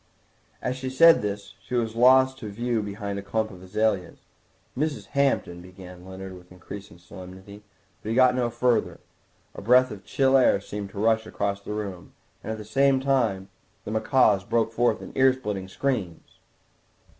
[0.63, 4.17] As she said this she was lost to view behind a clump of azaleas.
[4.75, 5.05] "Mrs.
[5.09, 7.61] Hampton—" began Leonard with increased solemnity,
[8.01, 8.99] but he got no further.
[9.53, 12.99] A breath of chill air seemed to rush across the room, and at the same
[12.99, 13.49] time
[13.85, 16.39] the macaws broke forth into ear splitting screams.